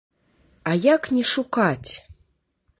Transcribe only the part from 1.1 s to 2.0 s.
не шукаць?